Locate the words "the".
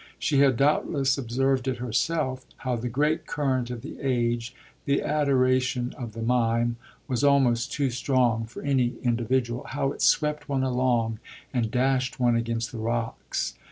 2.75-2.89, 3.83-3.99, 4.85-5.03, 6.13-6.23, 12.71-12.79